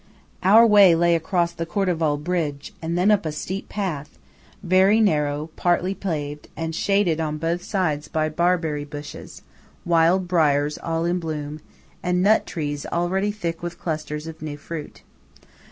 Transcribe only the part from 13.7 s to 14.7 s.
clusters of new